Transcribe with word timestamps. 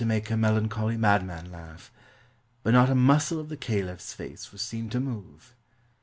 ake 0.09 0.31
a 0.31 0.35
melan 0.35 0.67
choly 0.67 0.97
madman 0.97 1.51
laugh; 1.51 1.91
but 2.63 2.73
not 2.73 2.89
a 2.89 2.95
muscle 2.95 3.39
of 3.39 3.49
the 3.49 3.55
caliph's 3.55 4.13
face 4.13 4.51
was 4.51 4.59
seen 4.63 4.89
to 4.89 4.99
move. 4.99 5.53